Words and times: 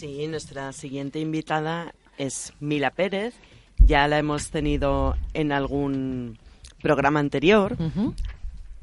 Sí, 0.00 0.28
nuestra 0.28 0.72
siguiente 0.72 1.18
invitada 1.18 1.92
es 2.18 2.52
Mila 2.60 2.92
Pérez. 2.92 3.34
Ya 3.78 4.06
la 4.06 4.20
hemos 4.20 4.48
tenido 4.52 5.16
en 5.34 5.50
algún 5.50 6.38
programa 6.80 7.18
anterior. 7.18 7.76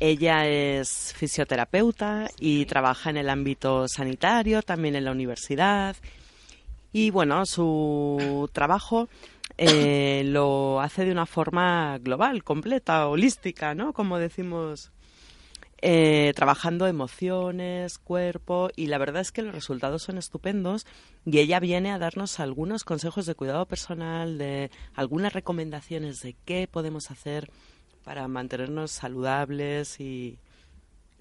Ella 0.02 0.46
es 0.46 1.14
fisioterapeuta 1.16 2.30
y 2.38 2.66
trabaja 2.66 3.12
en 3.12 3.16
el 3.16 3.30
ámbito 3.30 3.88
sanitario, 3.88 4.62
también 4.62 4.98
en 4.98 5.06
la 5.06 5.14
universidad. 5.14 5.96
Y 6.92 7.12
bueno, 7.12 7.46
su 7.46 8.50
trabajo 8.52 9.08
eh, 9.58 10.24
lo 10.26 10.82
hace 10.82 11.06
de 11.06 11.14
una 11.14 11.26
forma 11.26 11.98
global, 12.00 12.44
completa, 12.44 13.08
holística, 13.08 13.74
¿no? 13.74 13.94
Como 13.94 14.20
decimos 14.20 14.92
eh, 15.82 16.32
trabajando 16.36 16.88
emociones, 16.88 17.98
cuerpo 17.98 18.70
y 18.76 18.88
la 18.88 18.98
verdad 18.98 19.22
es 19.22 19.32
que 19.32 19.42
los 19.42 19.54
resultados 19.54 20.04
son 20.04 20.18
estupendos 20.18 20.86
y 21.26 21.40
ella 21.40 21.60
viene 21.60 21.92
a 21.92 22.00
darnos 22.00 22.40
algunos 22.40 22.84
consejos 22.84 23.26
de 23.26 23.36
cuidado 23.36 23.66
personal, 23.66 24.38
de 24.38 24.72
algunas 24.94 25.34
recomendaciones 25.34 26.22
de 26.22 26.36
qué 26.46 26.68
podemos 26.72 27.12
hacer 27.12 27.50
para 28.04 28.28
mantenernos 28.28 28.92
saludables 28.92 30.00
y 30.00 30.38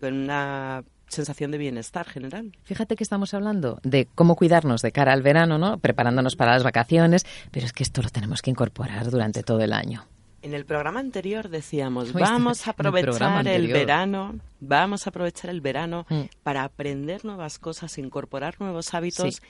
con 0.00 0.14
una 0.14 0.84
sensación 1.08 1.50
de 1.50 1.58
bienestar 1.58 2.06
general. 2.06 2.52
Fíjate 2.64 2.96
que 2.96 3.04
estamos 3.04 3.34
hablando 3.34 3.78
de 3.82 4.06
cómo 4.14 4.36
cuidarnos 4.36 4.82
de 4.82 4.92
cara 4.92 5.12
al 5.12 5.22
verano, 5.22 5.58
¿no? 5.58 5.78
Preparándonos 5.78 6.36
para 6.36 6.52
las 6.52 6.62
vacaciones, 6.62 7.26
pero 7.50 7.66
es 7.66 7.72
que 7.72 7.82
esto 7.82 8.02
lo 8.02 8.10
tenemos 8.10 8.42
que 8.42 8.50
incorporar 8.50 9.10
durante 9.10 9.42
todo 9.42 9.60
el 9.60 9.72
año. 9.72 10.06
En 10.44 10.52
el 10.52 10.66
programa 10.66 11.00
anterior 11.00 11.48
decíamos, 11.48 12.12
vamos 12.12 12.66
a 12.66 12.72
aprovechar 12.72 13.48
el, 13.48 13.72
verano, 13.72 14.38
vamos 14.60 15.06
a 15.06 15.10
aprovechar 15.10 15.50
el 15.50 15.62
verano 15.62 16.04
mm. 16.10 16.20
para 16.42 16.64
aprender 16.64 17.24
nuevas 17.24 17.58
cosas, 17.58 17.96
incorporar 17.96 18.56
nuevos 18.60 18.92
hábitos 18.92 19.40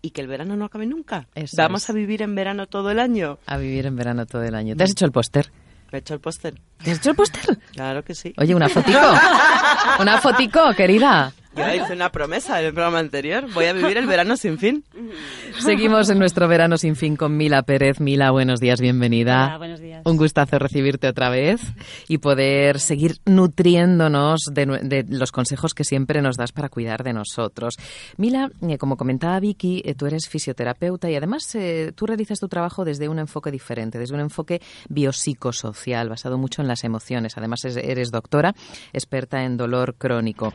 y 0.00 0.12
que 0.12 0.22
el 0.22 0.28
verano 0.28 0.56
no 0.56 0.64
acabe 0.64 0.86
nunca. 0.86 1.28
vamos 1.58 1.90
a 1.90 1.92
vivir 1.92 2.22
en 2.22 2.34
verano 2.34 2.66
todo 2.66 2.90
el 2.90 3.00
año. 3.00 3.38
A 3.44 3.58
vivir 3.58 3.84
en 3.84 3.96
verano 3.96 4.24
todo 4.24 4.42
el 4.42 4.54
año. 4.54 4.74
¿Te 4.76 4.84
has 4.84 4.92
hecho 4.92 5.04
el 5.04 5.12
póster? 5.12 5.52
Me 5.92 5.98
he 5.98 6.00
hecho 6.00 6.14
el 6.14 6.20
póster. 6.20 6.54
¿Te 6.82 6.90
has 6.90 6.96
hecho 6.96 7.10
el 7.10 7.16
póster? 7.16 7.58
Claro 7.72 8.02
que 8.02 8.14
sí. 8.14 8.32
Oye, 8.38 8.54
una 8.54 8.70
fotico. 8.70 8.98
una 10.00 10.22
fotico, 10.22 10.72
querida. 10.74 11.34
Yo 11.60 11.74
hice 11.74 11.92
una 11.92 12.10
promesa 12.10 12.60
en 12.60 12.66
el 12.66 12.72
programa 12.72 12.98
anterior. 12.98 13.46
Voy 13.52 13.66
a 13.66 13.72
vivir 13.72 13.96
el 13.96 14.06
verano 14.06 14.36
sin 14.36 14.58
fin. 14.58 14.84
Seguimos 15.58 16.08
en 16.08 16.18
nuestro 16.18 16.48
verano 16.48 16.78
sin 16.78 16.96
fin 16.96 17.16
con 17.16 17.36
Mila 17.36 17.62
Pérez. 17.62 18.00
Mila, 18.00 18.30
buenos 18.30 18.60
días, 18.60 18.80
bienvenida. 18.80 19.46
Hola, 19.46 19.58
buenos 19.58 19.80
días. 19.80 20.02
Un 20.04 20.16
gustazo 20.16 20.58
recibirte 20.58 21.08
otra 21.08 21.28
vez 21.28 21.60
y 22.08 22.18
poder 22.18 22.80
seguir 22.80 23.16
nutriéndonos 23.26 24.40
de, 24.52 25.04
los 25.08 25.32
consejos 25.32 25.74
que 25.74 25.84
siempre 25.84 26.22
nos 26.22 26.36
das 26.36 26.52
para 26.52 26.68
cuidar 26.68 27.02
de 27.02 27.12
nosotros. 27.12 27.76
Mila, 28.16 28.50
eh, 28.66 28.78
como 28.78 28.96
comentaba 28.96 29.38
Vicky, 29.40 29.82
eh, 29.84 29.94
tú 29.94 30.06
eres 30.06 30.28
fisioterapeuta 30.28 31.10
y 31.10 31.16
además 31.16 31.54
eh, 31.54 31.92
tú 31.94 32.06
realizas 32.06 32.40
tu 32.40 32.48
trabajo 32.48 32.84
desde 32.84 33.08
un 33.08 33.18
enfoque 33.18 33.50
diferente, 33.50 33.98
desde 33.98 34.14
un 34.14 34.20
enfoque 34.20 34.60
biopsicosocial, 34.88 36.08
basado 36.08 36.38
mucho 36.38 36.62
en 36.62 36.68
las 36.68 36.84
emociones. 36.84 37.36
Además, 37.36 37.64
eres 37.64 38.10
doctora, 38.10 38.54
experta 38.92 39.44
en 39.44 39.56
dolor 39.56 39.94
crónico. 39.96 40.54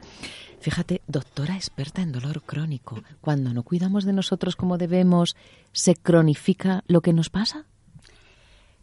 Fíjate, 0.59 1.02
doctora 1.08 1.56
experta 1.56 2.02
en 2.02 2.11
dolor 2.11 2.42
crónico. 2.42 3.03
Cuando 3.22 3.53
no 3.53 3.64
cuidamos 3.64 4.03
de 4.06 4.14
nosotros 4.14 4.56
como 4.56 4.78
debemos, 4.78 5.36
¿se 5.72 5.95
cronifica 5.95 6.84
lo 6.88 7.02
que 7.02 7.14
nos 7.14 7.30
pasa? 7.30 7.66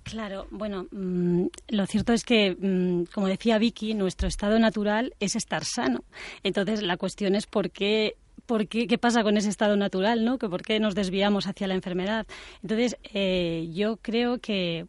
Claro, 0.05 0.49
bueno, 0.51 0.87
mm, 0.91 1.47
lo 1.69 1.87
cierto 1.87 2.13
es 2.13 2.25
que, 2.25 2.57
mm, 2.59 3.13
como 3.13 3.29
decía 3.29 3.59
Vicky, 3.59 3.95
nuestro 3.95 4.27
estado 4.27 4.59
natural 4.59 5.15
es 5.21 5.37
estar 5.37 5.65
sano. 5.65 6.05
Entonces, 6.43 6.83
la 6.83 6.97
cuestión 6.97 7.35
es 7.35 7.47
por 7.47 7.71
qué 7.71 8.17
por 8.47 8.67
qué, 8.67 8.87
qué 8.87 8.99
pasa 8.99 9.23
con 9.23 9.37
ese 9.37 9.49
estado 9.49 9.77
natural, 9.77 10.25
¿no? 10.25 10.39
Por 10.39 10.63
qué 10.63 10.81
nos 10.81 10.95
desviamos 10.95 11.47
hacia 11.47 11.69
la 11.69 11.75
enfermedad. 11.75 12.27
Entonces, 12.63 12.97
eh, 13.15 13.69
yo 13.73 13.99
creo 13.99 14.39
que 14.39 14.87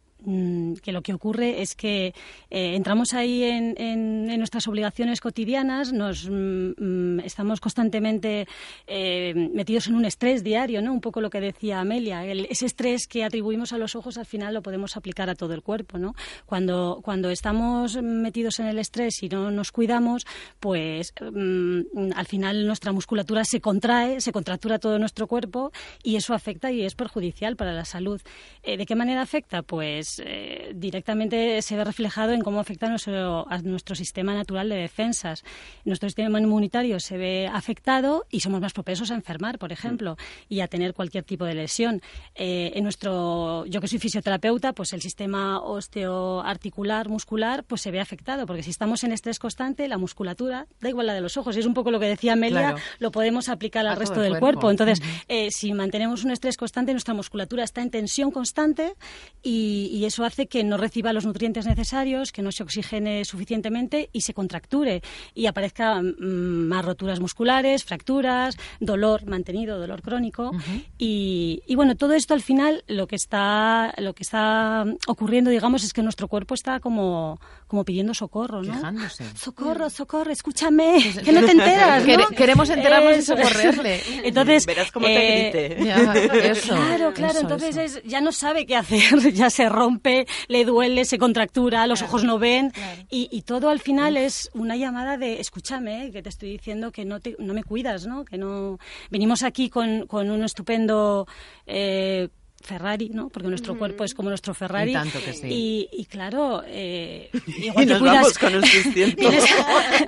que 0.82 0.92
lo 0.92 1.02
que 1.02 1.14
ocurre 1.14 1.62
es 1.62 1.74
que 1.74 2.14
eh, 2.50 2.74
entramos 2.74 3.12
ahí 3.14 3.42
en, 3.42 4.24
nuestras 4.38 4.66
obligaciones 4.68 5.20
cotidianas, 5.20 5.92
nos 5.92 6.28
mm, 6.28 6.72
mm, 6.78 7.20
estamos 7.20 7.60
constantemente 7.60 8.46
eh, 8.86 9.50
metidos 9.54 9.86
en 9.86 9.94
un 9.94 10.04
estrés 10.04 10.42
diario, 10.42 10.82
¿no? 10.82 10.92
Un 10.92 11.00
poco 11.00 11.20
lo 11.20 11.30
que 11.30 11.40
decía 11.40 11.80
Amelia, 11.80 12.24
ese 12.26 12.66
estrés 12.66 13.06
que 13.06 13.24
atribuimos 13.24 13.72
a 13.72 13.78
los 13.78 13.94
ojos 13.94 14.18
al 14.18 14.26
final 14.26 14.54
lo 14.54 14.62
podemos 14.62 14.96
aplicar 14.96 15.30
a 15.30 15.34
todo 15.34 15.54
el 15.54 15.62
cuerpo, 15.62 15.98
¿no? 15.98 16.14
Cuando, 16.46 17.00
cuando 17.02 17.30
estamos 17.30 17.96
metidos 18.02 18.58
en 18.60 18.66
el 18.66 18.78
estrés 18.78 19.22
y 19.22 19.28
no 19.28 19.50
nos 19.50 19.72
cuidamos, 19.72 20.26
pues 20.60 21.14
al 21.20 22.26
final 22.26 22.66
nuestra 22.66 22.92
musculatura 22.92 23.44
se 23.44 23.60
contrae, 23.60 24.20
se 24.20 24.32
contractura 24.32 24.78
todo 24.78 24.98
nuestro 24.98 25.26
cuerpo 25.26 25.72
y 26.02 26.16
eso 26.16 26.34
afecta 26.34 26.70
y 26.70 26.82
es 26.82 26.94
perjudicial 26.94 27.56
para 27.56 27.72
la 27.72 27.84
salud. 27.84 28.20
Eh, 28.62 28.76
¿De 28.76 28.86
qué 28.86 28.94
manera 28.94 29.22
afecta? 29.22 29.62
Pues 29.62 30.13
eh, 30.24 30.72
directamente 30.74 31.60
se 31.62 31.76
ve 31.76 31.84
reflejado 31.84 32.32
en 32.32 32.42
cómo 32.42 32.60
afecta 32.60 32.86
a 32.86 32.90
nuestro, 32.90 33.50
a 33.50 33.58
nuestro 33.58 33.94
sistema 33.94 34.34
natural 34.34 34.68
de 34.68 34.76
defensas. 34.76 35.44
Nuestro 35.84 36.08
sistema 36.08 36.40
inmunitario 36.40 37.00
se 37.00 37.16
ve 37.16 37.48
afectado 37.52 38.26
y 38.30 38.40
somos 38.40 38.60
más 38.60 38.72
propensos 38.72 39.10
a 39.10 39.14
enfermar, 39.14 39.58
por 39.58 39.72
ejemplo, 39.72 40.16
y 40.48 40.60
a 40.60 40.68
tener 40.68 40.94
cualquier 40.94 41.24
tipo 41.24 41.44
de 41.44 41.54
lesión. 41.54 42.02
Eh, 42.34 42.72
en 42.74 42.84
nuestro, 42.84 43.66
yo 43.66 43.80
que 43.80 43.88
soy 43.88 43.98
fisioterapeuta, 43.98 44.72
pues 44.72 44.92
el 44.92 45.02
sistema 45.02 45.60
osteoarticular, 45.60 47.08
muscular, 47.08 47.64
pues 47.64 47.80
se 47.82 47.90
ve 47.90 48.00
afectado, 48.00 48.46
porque 48.46 48.62
si 48.62 48.70
estamos 48.70 49.04
en 49.04 49.12
estrés 49.12 49.38
constante, 49.38 49.88
la 49.88 49.98
musculatura, 49.98 50.66
da 50.80 50.88
igual 50.88 51.06
la 51.06 51.14
de 51.14 51.20
los 51.20 51.36
ojos, 51.36 51.56
y 51.56 51.60
es 51.60 51.66
un 51.66 51.74
poco 51.74 51.90
lo 51.90 52.00
que 52.00 52.06
decía 52.06 52.34
Amelia, 52.34 52.76
lo 52.98 53.10
podemos 53.10 53.48
aplicar 53.48 53.86
al 53.86 53.96
resto 53.96 54.20
del 54.20 54.38
cuerpo. 54.38 54.70
Entonces, 54.70 55.00
eh, 55.28 55.50
si 55.50 55.72
mantenemos 55.72 56.24
un 56.24 56.30
estrés 56.30 56.56
constante, 56.56 56.92
nuestra 56.92 57.14
musculatura 57.14 57.64
está 57.64 57.82
en 57.82 57.90
tensión 57.90 58.30
constante 58.30 58.94
y 59.42 59.84
y 59.94 60.03
eso 60.06 60.24
hace 60.24 60.46
que 60.46 60.64
no 60.64 60.76
reciba 60.76 61.12
los 61.12 61.26
nutrientes 61.26 61.66
necesarios, 61.66 62.32
que 62.32 62.42
no 62.42 62.52
se 62.52 62.62
oxigene 62.62 63.24
suficientemente 63.24 64.10
y 64.12 64.22
se 64.22 64.34
contracture 64.34 65.02
y 65.34 65.46
aparezca 65.46 66.00
mm, 66.00 66.68
más 66.68 66.84
roturas 66.84 67.20
musculares, 67.20 67.84
fracturas, 67.84 68.56
dolor 68.80 69.26
mantenido, 69.26 69.78
dolor 69.78 70.02
crónico. 70.02 70.52
Y, 70.98 71.62
bueno, 71.74 71.96
todo 71.96 72.14
esto 72.14 72.34
al 72.34 72.42
final 72.42 72.84
lo 72.86 73.06
que 73.06 73.16
está 73.16 73.94
lo 73.98 74.14
que 74.14 74.22
está 74.22 74.84
ocurriendo, 75.06 75.50
digamos, 75.50 75.84
es 75.84 75.92
que 75.92 76.02
nuestro 76.02 76.28
cuerpo 76.28 76.54
está 76.54 76.80
como 76.80 77.40
como 77.74 77.84
pidiendo 77.84 78.14
socorro, 78.14 78.62
¿no? 78.62 79.08
Socorro, 79.34 79.90
socorro, 79.90 80.30
escúchame, 80.30 81.12
que 81.24 81.32
no 81.32 81.44
te 81.44 81.50
enteras, 81.50 82.04
Queremos 82.36 82.70
enterarnos 82.70 83.18
y 83.18 83.22
socorrerle. 83.22 84.00
Entonces, 84.22 84.64
verás 84.64 84.92
cómo 84.92 85.06
te 85.06 85.48
eh, 85.48 85.74
grite. 85.74 86.62
claro, 86.62 87.12
claro, 87.12 87.40
entonces 87.40 88.00
ya 88.04 88.20
no 88.20 88.30
sabe 88.30 88.64
qué 88.64 88.76
hacer, 88.76 89.32
ya 89.32 89.50
se 89.50 89.68
rompe 89.68 90.28
le 90.46 90.64
duele, 90.64 91.04
se 91.04 91.18
contractura, 91.18 91.88
los 91.88 92.00
ojos 92.02 92.22
no 92.22 92.38
ven 92.38 92.72
y, 93.10 93.42
todo 93.42 93.70
al 93.70 93.80
final 93.80 94.16
es 94.16 94.50
una 94.54 94.76
llamada 94.76 95.18
de 95.18 95.40
escúchame, 95.40 96.12
que 96.12 96.22
te 96.22 96.28
estoy 96.28 96.52
diciendo 96.52 96.92
que 96.92 97.04
no, 97.04 97.18
te, 97.18 97.34
no 97.40 97.54
me 97.54 97.64
cuidas, 97.64 98.06
¿no? 98.06 98.24
Que 98.24 98.38
no 98.38 98.78
venimos 99.10 99.42
aquí 99.42 99.68
con, 99.68 100.06
con 100.06 100.30
un 100.30 100.44
estupendo 100.44 101.26
eh, 101.66 102.28
Ferrari, 102.64 103.10
¿no? 103.10 103.28
Porque 103.28 103.48
nuestro 103.48 103.76
cuerpo 103.76 104.04
es 104.04 104.14
como 104.14 104.30
nuestro 104.30 104.54
Ferrari. 104.54 104.90
Y 104.90 104.94
tanto 104.94 105.20
que 105.22 105.34
sí. 105.34 105.88
Y, 105.92 106.04
claro, 106.06 106.62
eh, 106.66 107.30
igual 107.58 107.84
y 107.84 107.86
nos 107.86 108.00
vamos 108.00 108.38
con 108.38 108.54
un 108.54 108.62
600. 108.66 109.34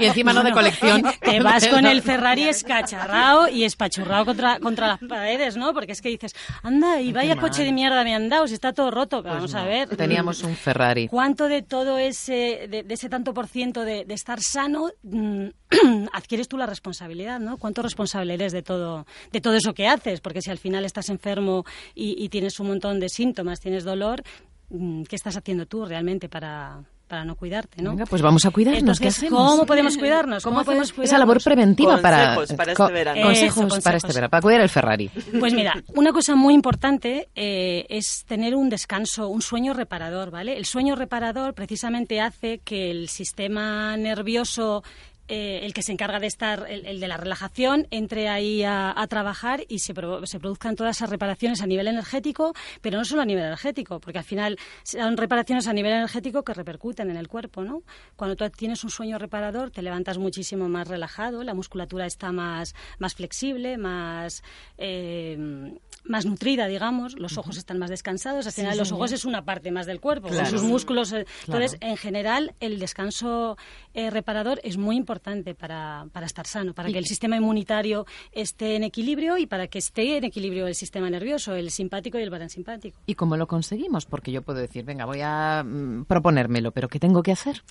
y 0.00 0.04
encima 0.06 0.32
no 0.32 0.42
de 0.42 0.52
colección. 0.52 1.02
Te 1.20 1.40
vas 1.40 1.68
con 1.68 1.84
el 1.86 2.02
Ferrari 2.06 2.48
escacharrado 2.48 3.48
y 3.48 3.64
espachurrado 3.64 4.24
contra, 4.24 4.58
contra 4.58 4.88
las 4.88 5.00
paredes, 5.00 5.56
¿no? 5.56 5.74
Porque 5.74 5.92
es 5.92 6.00
que 6.00 6.08
dices, 6.08 6.34
anda, 6.62 7.00
y 7.00 7.12
vaya 7.12 7.36
coche 7.36 7.62
de 7.62 7.72
mierda 7.72 8.02
me 8.04 8.14
han 8.14 8.28
dado, 8.28 8.48
si 8.48 8.54
está 8.54 8.72
todo 8.72 8.90
roto. 8.90 9.22
Pues 9.22 9.34
vamos 9.34 9.54
a 9.54 9.64
ver. 9.64 9.88
Teníamos 9.90 10.42
un 10.42 10.56
Ferrari. 10.56 11.08
¿Cuánto 11.08 11.48
de 11.48 11.62
todo 11.62 11.98
ese, 11.98 12.68
de, 12.68 12.86
ese 12.88 13.08
tanto 13.08 13.34
por 13.34 13.48
ciento 13.48 13.84
de, 13.84 14.06
estar 14.08 14.40
sano 14.40 14.90
mm, 15.02 15.48
adquieres 16.12 16.48
tú 16.48 16.56
la 16.56 16.66
responsabilidad, 16.66 17.40
¿no? 17.40 17.56
¿Cuánto 17.56 17.82
responsable 17.82 18.34
eres 18.34 18.52
de 18.52 18.62
todo, 18.62 19.06
de 19.32 19.40
todo 19.40 19.54
eso 19.54 19.74
que 19.74 19.88
haces? 19.88 20.20
Porque 20.20 20.42
si 20.42 20.50
al 20.50 20.58
final 20.58 20.84
estás 20.84 21.08
enfermo 21.08 21.64
y, 21.94 22.22
y 22.22 22.28
tienes 22.28 22.58
un 22.60 22.68
montón 22.68 23.00
de 23.00 23.08
síntomas, 23.08 23.60
tienes 23.60 23.84
dolor, 23.84 24.22
mm, 24.70 25.02
¿qué 25.04 25.16
estás 25.16 25.36
haciendo 25.36 25.66
tú 25.66 25.84
realmente 25.84 26.28
para, 26.28 26.84
para 27.06 27.24
no 27.24 27.36
cuidarte, 27.36 27.82
¿no? 27.82 27.96
pues 28.06 28.20
vamos 28.20 28.44
a 28.46 28.50
cuidarnos. 28.50 28.98
¿Qué 28.98 29.08
hacemos? 29.08 29.50
¿Cómo 29.50 29.66
podemos 29.66 29.96
cuidarnos? 29.96 30.42
¿Cómo, 30.42 30.64
podemos 30.64 30.92
Esa 30.98 31.18
labor 31.18 31.42
preventiva 31.42 32.00
para, 32.00 32.36
para 32.56 32.72
este 32.72 32.92
verano. 32.92 33.22
Consejos, 33.22 33.80
para 33.80 33.96
este 33.96 34.12
verano, 34.12 34.30
para 34.30 34.42
cuidar 34.42 34.60
el 34.60 34.68
Ferrari. 34.68 35.10
Pues 35.38 35.54
mira, 35.54 35.82
una 35.94 36.12
cosa 36.12 36.34
muy 36.34 36.54
importante 36.54 37.28
eh, 37.34 37.86
es 37.88 38.24
tener 38.26 38.56
un 38.56 38.68
descanso, 38.68 39.28
un 39.28 39.40
sueño 39.40 39.72
reparador, 39.72 40.30
¿vale? 40.30 40.56
El 40.56 40.64
sueño 40.64 40.96
reparador 40.96 41.54
precisamente 41.54 42.20
hace 42.20 42.58
que 42.58 42.90
el 42.90 43.08
sistema 43.08 43.96
nervioso 43.96 44.82
eh, 45.28 45.60
el 45.64 45.74
que 45.74 45.82
se 45.82 45.90
encarga 45.90 46.20
de 46.20 46.28
estar, 46.28 46.66
el, 46.68 47.00
de 47.00 47.08
la 47.08 47.16
relajación, 47.16 47.88
entre 47.90 48.28
ahí 48.28 48.62
a, 48.62 48.94
trabajar 49.08 49.64
y 49.68 49.80
se, 49.80 49.92
se, 50.24 50.38
produzcan 50.38 50.76
todas 50.76 50.96
esas 50.96 51.10
reparaciones 51.10 51.62
a 51.62 51.66
nivel 51.66 51.88
energético, 51.88 52.54
pero 52.80 52.98
no 52.98 53.04
solo 53.04 53.22
a 53.22 53.24
nivel 53.24 53.42
energético, 53.42 53.98
porque 53.98 54.18
al 54.18 54.24
final 54.24 54.56
son 54.84 55.16
reparaciones 55.16 55.66
a 55.66 55.72
nivel 55.72 55.92
energético 55.92 56.44
que 56.44 56.54
repercuten 56.54 57.10
en 57.10 57.16
el 57.16 57.26
cuerpo, 57.26 57.64
¿no? 57.64 57.82
Cuando 58.14 58.36
tú 58.36 58.48
tienes 58.50 58.84
un 58.84 58.90
sueño 58.90 59.18
reparador, 59.18 59.72
te 59.72 59.82
levantas 59.82 60.18
muchísimo 60.18 60.68
más 60.68 60.86
relajado, 60.86 61.42
la 61.42 61.54
musculatura 61.54 62.06
está 62.06 62.30
más, 62.30 62.74
más 63.00 63.14
flexible, 63.14 63.78
más, 63.78 64.44
eh, 64.78 65.76
más 66.04 66.24
nutrida, 66.24 66.68
digamos, 66.68 67.18
los 67.18 67.36
ojos 67.36 67.56
están 67.56 67.78
más 67.78 67.90
descansados, 67.90 68.46
al 68.46 68.52
final 68.52 68.78
los 68.78 68.92
ojos 68.92 69.10
es 69.10 69.24
una 69.24 69.44
parte 69.44 69.72
más 69.72 69.86
del 69.86 70.00
cuerpo, 70.00 70.28
con 70.28 70.46
sus 70.46 70.62
músculos. 70.62 71.12
Eh, 71.12 71.26
entonces, 71.46 71.78
en 71.80 71.96
general, 71.96 72.54
el 72.60 72.78
descanso 72.78 73.56
reparador 73.92 74.60
es 74.62 74.76
muy 74.76 74.94
importante 74.94 75.15
importante 75.16 75.54
para, 75.54 76.06
para 76.12 76.26
estar 76.26 76.46
sano, 76.46 76.74
para 76.74 76.90
que 76.90 76.98
el 76.98 77.06
sistema 77.06 77.36
inmunitario 77.36 78.06
esté 78.32 78.76
en 78.76 78.84
equilibrio 78.84 79.38
y 79.38 79.46
para 79.46 79.66
que 79.66 79.78
esté 79.78 80.18
en 80.18 80.24
equilibrio 80.24 80.66
el 80.66 80.74
sistema 80.74 81.08
nervioso, 81.08 81.54
el 81.54 81.70
simpático 81.70 82.18
y 82.18 82.22
el 82.22 82.30
parasimpático. 82.30 82.98
¿Y 83.06 83.14
cómo 83.14 83.36
lo 83.36 83.46
conseguimos? 83.46 84.04
Porque 84.04 84.30
yo 84.30 84.42
puedo 84.42 84.60
decir, 84.60 84.84
venga, 84.84 85.06
voy 85.06 85.20
a 85.22 85.64
mm, 85.64 86.04
proponérmelo, 86.04 86.70
pero 86.72 86.88
¿qué 86.88 87.00
tengo 87.00 87.22
que 87.22 87.32
hacer? 87.32 87.62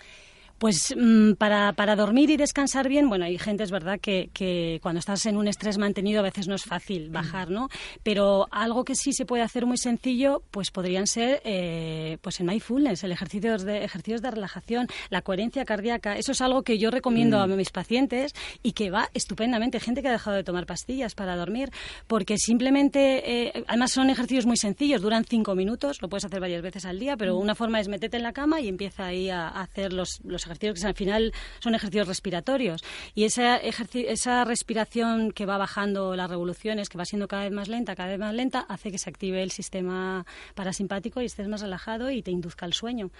Pues 0.65 0.95
mm, 0.97 1.33
para, 1.33 1.73
para, 1.73 1.95
dormir 1.95 2.31
y 2.31 2.37
descansar 2.37 2.89
bien, 2.89 3.07
bueno, 3.07 3.25
hay 3.25 3.37
gente, 3.37 3.63
es 3.63 3.69
verdad, 3.69 3.99
que, 3.99 4.31
que, 4.33 4.79
cuando 4.81 4.97
estás 4.97 5.27
en 5.27 5.37
un 5.37 5.47
estrés 5.47 5.77
mantenido 5.77 6.21
a 6.21 6.23
veces 6.23 6.47
no 6.47 6.55
es 6.55 6.63
fácil 6.63 7.11
bajar, 7.11 7.51
¿no? 7.51 7.69
Pero 8.01 8.47
algo 8.49 8.83
que 8.83 8.95
sí 8.95 9.13
se 9.13 9.27
puede 9.27 9.43
hacer 9.43 9.67
muy 9.67 9.77
sencillo, 9.77 10.41
pues 10.49 10.71
podrían 10.71 11.05
ser 11.05 11.39
eh, 11.45 12.17
pues 12.19 12.39
el 12.39 12.47
mindfulness, 12.47 13.03
el 13.03 13.11
ejercicio 13.11 13.59
de, 13.59 13.83
ejercicios 13.83 14.23
de 14.23 14.31
relajación, 14.31 14.87
la 15.11 15.21
coherencia 15.21 15.65
cardíaca. 15.65 16.17
Eso 16.17 16.31
es 16.31 16.41
algo 16.41 16.63
que 16.63 16.79
yo 16.79 16.89
recomiendo 16.89 17.37
a 17.37 17.45
mm. 17.45 17.57
mis 17.57 17.69
pacientes 17.69 18.33
y 18.63 18.71
que 18.71 18.89
va 18.89 19.11
estupendamente. 19.13 19.79
Gente 19.79 20.01
que 20.01 20.07
ha 20.07 20.13
dejado 20.13 20.35
de 20.35 20.43
tomar 20.43 20.65
pastillas 20.65 21.13
para 21.13 21.35
dormir, 21.35 21.69
porque 22.07 22.39
simplemente, 22.39 23.49
eh, 23.49 23.65
además 23.67 23.91
son 23.91 24.09
ejercicios 24.09 24.47
muy 24.47 24.57
sencillos, 24.57 25.03
duran 25.03 25.25
cinco 25.25 25.53
minutos, 25.53 26.01
lo 26.01 26.09
puedes 26.09 26.25
hacer 26.25 26.39
varias 26.39 26.63
veces 26.63 26.85
al 26.85 26.97
día, 26.97 27.17
pero 27.17 27.35
mm. 27.35 27.39
una 27.39 27.53
forma 27.53 27.79
es 27.79 27.87
meterte 27.87 28.17
en 28.17 28.23
la 28.23 28.33
cama 28.33 28.61
y 28.61 28.67
empieza 28.67 29.05
ahí 29.05 29.29
a, 29.29 29.49
hacer 29.49 29.93
los, 29.93 30.21
los 30.23 30.41
ejercicios 30.41 30.54
que 30.59 30.87
al 30.87 30.95
final 30.95 31.33
son 31.59 31.75
ejercicios 31.75 32.07
respiratorios. 32.07 32.83
Y 33.13 33.23
esa, 33.23 33.57
esa 33.57 34.43
respiración 34.43 35.31
que 35.31 35.45
va 35.45 35.57
bajando 35.57 36.15
las 36.15 36.29
revoluciones, 36.29 36.89
que 36.89 36.97
va 36.97 37.05
siendo 37.05 37.27
cada 37.27 37.43
vez 37.43 37.51
más 37.51 37.67
lenta, 37.67 37.95
cada 37.95 38.09
vez 38.09 38.19
más 38.19 38.33
lenta, 38.33 38.65
hace 38.67 38.91
que 38.91 38.97
se 38.97 39.09
active 39.09 39.41
el 39.43 39.51
sistema 39.51 40.25
parasimpático 40.53 41.21
y 41.21 41.25
estés 41.25 41.47
más 41.47 41.61
relajado 41.61 42.11
y 42.11 42.21
te 42.21 42.31
induzca 42.31 42.65
el 42.65 42.73
sueño. 42.73 43.11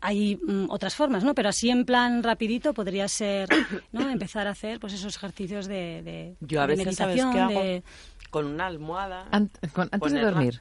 hay 0.00 0.36
mm, 0.36 0.66
otras 0.70 0.94
formas, 0.94 1.24
¿no? 1.24 1.34
Pero 1.34 1.48
así 1.48 1.70
en 1.70 1.84
plan 1.84 2.22
rapidito 2.22 2.74
podría 2.74 3.08
ser, 3.08 3.48
¿no? 3.92 4.08
Empezar 4.10 4.46
a 4.46 4.50
hacer 4.50 4.80
pues 4.80 4.92
esos 4.92 5.16
ejercicios 5.16 5.66
de, 5.66 6.02
de 6.02 6.36
Yo 6.40 6.60
a 6.60 6.66
veces, 6.66 6.86
meditación, 6.86 7.32
¿sabes 7.32 7.52
qué 7.52 7.58
hago? 7.58 7.84
Con 8.30 8.46
una 8.46 8.66
almohada. 8.66 9.28
antes 9.30 10.12
de 10.12 10.20
dormir. 10.20 10.60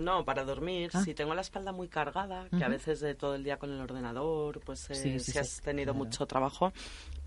No, 0.00 0.24
para 0.24 0.44
dormir, 0.44 0.90
ah. 0.94 1.02
si 1.04 1.12
tengo 1.14 1.34
la 1.34 1.42
espalda 1.42 1.72
muy 1.72 1.88
cargada, 1.88 2.48
que 2.56 2.64
a 2.64 2.68
veces 2.68 3.00
de 3.00 3.14
todo 3.14 3.34
el 3.34 3.44
día 3.44 3.58
con 3.58 3.70
el 3.70 3.80
ordenador, 3.80 4.60
pues 4.60 4.88
eh, 4.90 5.18
si 5.18 5.38
has 5.38 5.60
tenido 5.60 5.92
mucho 5.92 6.26
trabajo, 6.26 6.72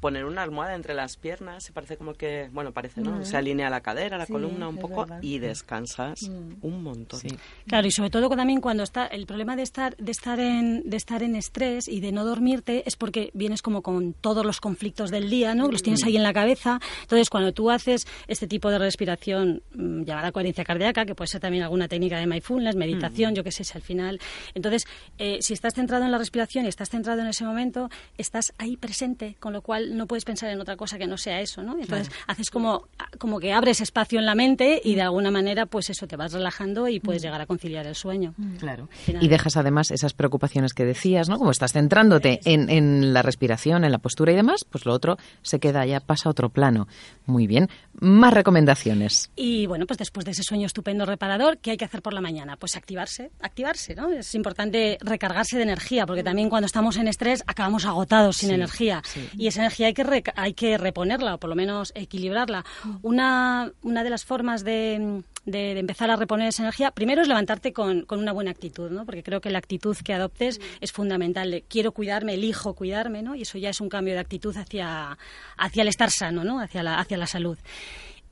poner 0.04 0.26
una 0.26 0.42
almohada 0.42 0.76
entre 0.76 0.94
las 0.94 1.16
piernas, 1.16 1.64
se 1.64 1.72
parece 1.72 1.96
como 1.96 2.14
que, 2.14 2.50
bueno, 2.52 2.74
parece, 2.74 3.00
¿no? 3.00 3.24
Se 3.24 3.38
alinea 3.38 3.70
la 3.70 3.80
cadera, 3.80 4.18
la 4.18 4.28
columna 4.28 4.68
un 4.68 4.76
poco 4.76 5.08
y 5.22 5.40
descansas 5.40 6.24
mm. 6.24 6.56
un 6.62 6.84
montón. 6.84 7.22
Claro, 7.68 7.88
y 7.88 7.92
sobre 7.92 8.10
todo 8.10 8.28
también 8.28 8.60
cuando 8.60 8.84
está 8.84 9.06
el 9.06 9.26
problema 9.26 9.56
de 9.56 9.62
estar 9.62 9.96
de 9.96 10.12
estar 10.12 10.42
en 10.42 10.90
de 10.90 10.98
estar 10.98 11.24
en 11.24 11.38
estrés 11.38 11.88
y 11.88 12.02
de 12.02 12.12
no 12.12 12.26
dormirte 12.26 12.84
es 12.86 12.98
porque 12.98 13.32
vienes 13.34 13.62
como 13.62 13.82
con 13.82 14.12
todos 14.12 14.46
los 14.46 14.60
conflictos 14.60 15.10
del 15.10 15.30
día, 15.30 15.56
¿no? 15.56 15.72
Los 15.72 15.84
tienes 15.84 16.04
ahí 16.04 16.18
en 16.18 16.24
la 16.24 16.34
cabeza. 16.34 16.82
Entonces, 17.04 17.30
cuando 17.30 17.54
tú 17.54 17.72
haces 17.72 18.06
este 18.28 18.46
tipo 18.46 18.70
de 18.72 18.80
respiración 18.80 19.62
mm, 19.74 20.04
llamada 20.04 20.34
coherencia 20.34 20.66
cardíaca, 20.66 21.06
que 21.06 21.16
puede 21.16 21.30
ser 21.30 21.40
también 21.40 21.64
alguna 21.64 21.88
técnica 21.88 22.20
de 22.20 22.28
mindfulness, 22.28 22.76
meditación, 22.76 23.32
mm. 23.32 23.36
yo 23.36 23.44
qué 23.46 23.54
sé, 23.54 23.64
al 23.74 23.82
final. 23.82 24.20
Entonces, 24.54 24.86
eh, 25.18 25.38
si 25.40 25.54
estás 25.54 25.76
centrado 25.76 26.04
en 26.04 26.12
la 26.12 26.18
respiración 26.18 26.66
y 26.66 26.68
estás 26.68 26.90
centrado 26.90 27.22
en 27.22 27.28
ese 27.28 27.46
momento, 27.46 27.90
estás 28.18 28.52
ahí 28.58 28.76
presente, 28.76 29.38
con 29.40 29.54
lo 29.54 29.62
cual 29.62 29.93
no 29.94 30.08
puedes 30.08 30.26
pensar 30.26 30.50
en 30.50 30.60
otra 30.60 30.76
cosa 30.76 30.98
que 30.98 31.08
no 31.08 31.18
sea 31.18 31.42
eso, 31.42 31.64
¿no? 31.64 31.78
Entonces 31.80 32.12
haces 32.28 32.50
como, 32.50 32.88
como 33.18 33.40
que 33.40 33.54
abres 33.54 33.82
espacio 33.82 34.20
en 34.20 34.26
la 34.26 34.36
mente 34.36 34.82
y 34.84 34.96
de 34.96 35.02
alguna 35.02 35.32
manera 35.32 35.66
pues 35.66 35.90
eso 35.90 36.08
te 36.08 36.16
vas 36.16 36.34
relajando 36.34 36.88
y 36.88 37.00
puedes 37.00 37.22
mm. 37.22 37.26
llegar 37.26 37.42
a 37.42 37.46
conciliar 37.46 37.86
el 37.86 37.96
sueño. 37.96 38.34
Mm. 38.38 38.56
Claro. 38.58 38.90
Y 39.08 39.28
dejas 39.28 39.58
además 39.58 39.92
esas 39.92 40.14
preocupaciones 40.14 40.74
que 40.74 40.86
decías, 40.86 41.30
¿no? 41.30 41.38
Como 41.38 41.52
estás 41.52 41.74
centrándote 41.74 42.40
en, 42.46 42.70
en 42.70 43.14
la 43.14 43.22
respiración, 43.22 43.84
en 43.84 43.92
la 43.92 44.00
postura 44.00 44.32
y 44.32 44.36
demás, 44.36 44.66
pues 44.70 44.86
lo 44.86 44.94
otro 44.94 45.18
se 45.42 45.60
queda 45.60 45.86
ya, 45.86 46.00
pasa 46.00 46.30
a 46.30 46.32
otro 46.32 46.50
plano. 46.50 46.88
Muy 47.26 47.48
bien. 47.48 47.70
Más 48.00 48.34
recomendaciones. 48.34 49.30
Y 49.36 49.66
bueno, 49.68 49.86
pues 49.86 49.98
después 49.98 50.26
de 50.26 50.32
ese 50.32 50.44
sueño 50.44 50.66
estupendo 50.66 51.06
reparador, 51.06 51.58
¿qué 51.60 51.72
hay 51.72 51.78
que 51.78 51.86
hacer 51.86 52.02
por 52.02 52.14
la 52.14 52.22
mañana? 52.22 52.58
Pues 52.58 52.76
activarse, 52.76 53.32
activarse, 53.40 53.96
¿no? 53.96 54.10
Es 54.12 54.34
importante 54.36 54.98
recargarse 55.02 55.58
de 55.58 55.64
energía, 55.64 56.06
porque 56.06 56.24
también 56.24 56.50
cuando 56.50 56.66
estamos 56.66 56.98
en 56.98 57.08
estrés 57.08 57.44
acabamos 57.48 57.86
agotados 57.86 58.38
sin 58.38 58.52
energía. 58.52 59.02
Y 59.38 59.48
esa 59.48 59.62
energía 59.62 59.83
hay 59.86 59.94
que, 59.94 60.24
hay 60.36 60.54
que 60.54 60.78
reponerla, 60.78 61.36
o 61.36 61.38
por 61.38 61.50
lo 61.50 61.56
menos 61.56 61.92
equilibrarla. 61.96 62.66
Una, 63.02 63.72
una 63.82 64.04
de 64.04 64.10
las 64.10 64.26
formas 64.26 64.64
de, 64.64 65.24
de, 65.46 65.80
empezar 65.80 66.10
a 66.10 66.16
reponer 66.16 66.48
esa 66.48 66.64
energía, 66.64 66.92
primero 66.92 67.22
es 67.22 67.28
levantarte 67.28 67.74
con, 67.74 68.04
con, 68.04 68.20
una 68.20 68.32
buena 68.32 68.52
actitud, 68.52 68.90
¿no? 68.92 69.06
Porque 69.06 69.24
creo 69.24 69.42
que 69.42 69.50
la 69.50 69.60
actitud 69.60 69.96
que 69.98 70.14
adoptes 70.14 70.60
es 70.82 70.92
fundamental. 70.92 71.64
Quiero 71.68 71.92
cuidarme, 71.92 72.36
elijo 72.36 72.74
cuidarme, 72.74 73.22
¿no? 73.22 73.36
Y 73.36 73.44
eso 73.44 73.58
ya 73.58 73.70
es 73.70 73.82
un 73.82 73.90
cambio 73.90 74.14
de 74.14 74.20
actitud 74.20 74.56
hacia, 74.56 75.18
hacia 75.58 75.82
el 75.82 75.88
estar 75.88 76.12
sano, 76.12 76.44
¿no? 76.44 76.60
Hacia 76.60 76.84
la, 76.84 77.00
hacia 77.00 77.18
la 77.18 77.28
salud. 77.28 77.58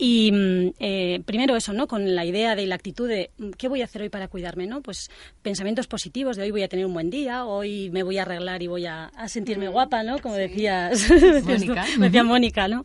Y 0.03 0.31
mm, 0.31 0.73
eh, 0.79 1.21
primero 1.25 1.55
eso, 1.55 1.73
¿no? 1.73 1.85
Con 1.85 2.15
la 2.15 2.25
idea 2.25 2.55
de 2.55 2.65
la 2.65 2.73
actitud 2.73 3.07
de 3.07 3.29
mm, 3.37 3.51
¿qué 3.51 3.67
voy 3.67 3.83
a 3.83 3.85
hacer 3.85 4.01
hoy 4.01 4.09
para 4.09 4.27
cuidarme? 4.29 4.65
¿no? 4.65 4.81
Pues 4.81 5.11
pensamientos 5.43 5.85
positivos 5.85 6.37
de 6.37 6.41
hoy 6.41 6.49
voy 6.49 6.63
a 6.63 6.67
tener 6.67 6.87
un 6.87 6.93
buen 6.95 7.11
día, 7.11 7.45
hoy 7.45 7.91
me 7.91 8.01
voy 8.01 8.17
a 8.17 8.23
arreglar 8.23 8.63
y 8.63 8.67
voy 8.67 8.87
a, 8.87 9.11
sentirme 9.27 9.69
mm. 9.69 9.71
guapa, 9.71 10.01
¿no? 10.01 10.17
Como 10.17 10.33
decías, 10.33 11.07
Mónica. 11.43 11.85
decía 11.99 12.23
Mónica, 12.23 12.67
¿no? 12.67 12.83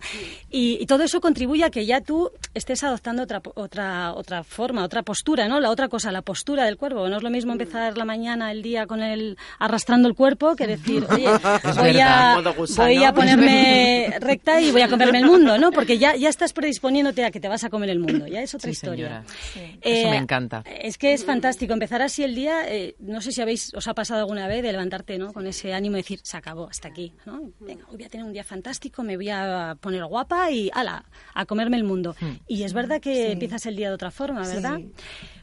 Y, 0.50 0.84
todo 0.84 1.04
eso 1.04 1.22
contribuye 1.22 1.64
a 1.64 1.70
que 1.70 1.86
ya 1.86 2.02
tú 2.02 2.30
estés 2.52 2.84
adoptando 2.84 3.22
otra, 3.22 3.40
otra, 3.54 4.12
otra 4.12 4.44
forma, 4.44 4.84
otra 4.84 5.02
postura, 5.02 5.48
¿no? 5.48 5.58
La 5.58 5.70
otra 5.70 5.88
cosa, 5.88 6.12
la 6.12 6.20
postura 6.20 6.66
del 6.66 6.76
cuerpo. 6.76 7.08
No 7.08 7.16
es 7.16 7.22
lo 7.22 7.30
mismo 7.30 7.52
empezar 7.52 7.96
la 7.96 8.04
mañana, 8.04 8.52
el 8.52 8.60
día 8.60 8.86
con 8.86 9.02
el 9.02 9.38
arrastrando 9.58 10.06
el 10.06 10.14
cuerpo 10.14 10.54
que 10.54 10.66
decir, 10.66 11.06
oye, 11.10 11.24
voy 11.78 11.98
a, 11.98 12.42
voy 12.76 13.04
a 13.04 13.14
ponerme 13.14 14.18
recta 14.20 14.60
y 14.60 14.70
voy 14.70 14.82
a 14.82 14.88
comerme 14.88 15.20
el 15.20 15.24
mundo, 15.24 15.56
¿no? 15.56 15.72
Porque 15.72 15.96
ya, 15.96 16.14
ya 16.14 16.28
estás 16.28 16.52
predisponiendo 16.52 17.05
a 17.08 17.30
que 17.30 17.40
te 17.40 17.48
vas 17.48 17.64
a 17.64 17.70
comer 17.70 17.90
el 17.90 17.98
mundo. 17.98 18.26
Ya 18.26 18.42
es 18.42 18.54
otra 18.54 18.70
historia. 18.70 19.24
Eh, 19.54 19.78
Eso 19.80 20.10
me 20.10 20.16
encanta. 20.16 20.64
Es 20.80 20.98
que 20.98 21.12
es 21.12 21.24
fantástico. 21.24 21.72
Empezar 21.72 22.02
así 22.02 22.22
el 22.24 22.34
día, 22.34 22.62
eh, 22.68 22.96
no 22.98 23.20
sé 23.20 23.32
si 23.32 23.40
habéis, 23.40 23.72
os 23.74 23.86
ha 23.88 23.94
pasado 23.94 24.20
alguna 24.20 24.48
vez 24.48 24.62
de 24.62 24.72
levantarte 24.72 25.18
¿no? 25.18 25.32
con 25.32 25.46
ese 25.46 25.72
ánimo 25.72 25.96
de 25.96 26.02
decir, 26.02 26.20
se 26.22 26.36
acabó, 26.36 26.68
hasta 26.68 26.88
aquí. 26.88 27.12
¿no? 27.24 27.52
Venga, 27.60 27.84
hoy 27.88 27.96
voy 27.96 28.04
a 28.04 28.08
tener 28.08 28.26
un 28.26 28.32
día 28.32 28.44
fantástico, 28.44 29.02
me 29.02 29.16
voy 29.16 29.30
a 29.30 29.76
poner 29.80 30.04
guapa 30.04 30.50
y 30.50 30.70
ala, 30.72 31.04
a 31.34 31.46
comerme 31.46 31.76
el 31.76 31.84
mundo. 31.84 32.14
Hmm. 32.20 32.36
Y 32.46 32.62
es 32.62 32.72
verdad 32.72 33.00
que 33.00 33.32
empiezas 33.32 33.66
el 33.66 33.76
día 33.76 33.88
de 33.88 33.94
otra 33.94 34.10
forma, 34.10 34.46
¿verdad? 34.46 34.80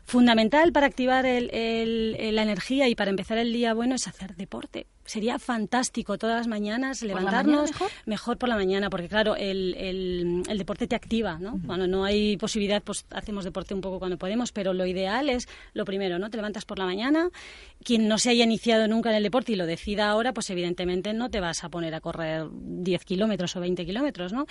Fundamental 0.05 0.71
para 0.71 0.87
activar 0.87 1.25
la 1.25 2.43
energía 2.43 2.87
y 2.89 2.95
para 2.95 3.09
empezar 3.09 3.37
el 3.37 3.53
día 3.53 3.73
bueno 3.73 3.95
es 3.95 4.07
hacer 4.07 4.35
deporte 4.35 4.87
sería 5.05 5.37
fantástico 5.39 6.17
todas 6.17 6.37
las 6.37 6.47
mañanas 6.47 7.01
levantarnos 7.01 7.71
mejor? 8.05 8.37
por 8.37 8.49
la 8.49 8.55
mañana, 8.55 8.89
porque 8.89 9.07
claro, 9.07 9.35
el, 9.35 9.75
el, 10.47 10.57
deporte 10.57 10.87
te 10.87 10.95
activa, 10.95 11.37
¿no? 11.39 11.59
Cuando 11.65 11.87
no 11.87 12.05
hay 12.05 12.37
posibilidad, 12.37 12.81
pues 12.81 13.05
hacemos 13.11 13.43
deporte 13.43 13.73
un 13.73 13.81
poco 13.81 13.99
cuando 13.99 14.17
podemos, 14.17 14.51
pero 14.51 14.73
lo 14.73 14.85
ideal 14.85 15.29
es 15.29 15.47
lo 15.73 15.85
primero, 15.85 16.19
¿no? 16.19 16.29
Te 16.29 16.37
levantas 16.37 16.65
por 16.65 16.79
la 16.79 16.85
mañana, 16.85 17.29
quien 17.83 18.07
no 18.07 18.17
se 18.17 18.29
haya 18.29 18.43
iniciado 18.43 18.87
nunca 18.87 19.09
en 19.09 19.17
el 19.17 19.23
deporte 19.23 19.51
y 19.51 19.55
lo 19.55 19.65
decida 19.65 20.09
ahora, 20.09 20.33
pues 20.33 20.49
evidentemente 20.49 21.13
no 21.13 21.29
te 21.29 21.39
vas 21.39 21.63
a 21.63 21.69
poner 21.69 21.93
a 21.95 22.01
correr 22.01 22.47
10 22.51 23.05
kilómetros 23.05 23.55
o 23.55 23.59
20 23.59 23.85
kilómetros, 23.85 24.33
¿no? 24.33 24.45